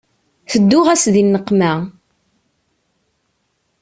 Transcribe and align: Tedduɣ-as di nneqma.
Tedduɣ-as 0.51 1.03
di 1.13 1.23
nneqma. 1.27 1.73